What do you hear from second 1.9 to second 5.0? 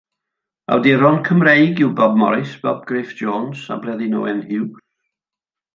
Bob Morris, Bob Gruff Jones a Bleddyn Owen Huws.